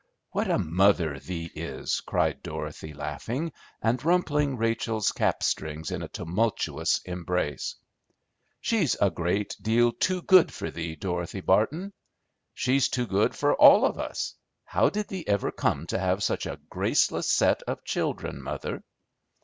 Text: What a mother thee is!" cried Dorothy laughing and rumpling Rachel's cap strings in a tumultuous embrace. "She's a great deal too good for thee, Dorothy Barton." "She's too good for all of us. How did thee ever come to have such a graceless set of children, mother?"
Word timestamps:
What 0.31 0.49
a 0.49 0.57
mother 0.57 1.19
thee 1.19 1.51
is!" 1.53 2.01
cried 2.03 2.41
Dorothy 2.41 2.91
laughing 2.91 3.51
and 3.83 4.03
rumpling 4.03 4.57
Rachel's 4.57 5.11
cap 5.11 5.43
strings 5.43 5.91
in 5.91 6.01
a 6.01 6.07
tumultuous 6.07 6.99
embrace. 7.05 7.75
"She's 8.61 8.95
a 8.99 9.11
great 9.11 9.55
deal 9.61 9.91
too 9.91 10.23
good 10.23 10.51
for 10.51 10.71
thee, 10.71 10.95
Dorothy 10.95 11.41
Barton." 11.41 11.93
"She's 12.55 12.89
too 12.89 13.05
good 13.05 13.35
for 13.35 13.53
all 13.53 13.85
of 13.85 13.99
us. 13.99 14.33
How 14.65 14.89
did 14.89 15.07
thee 15.07 15.25
ever 15.27 15.51
come 15.51 15.85
to 15.93 15.99
have 15.99 16.23
such 16.23 16.47
a 16.47 16.59
graceless 16.67 17.29
set 17.29 17.61
of 17.67 17.85
children, 17.85 18.41
mother?" 18.41 18.81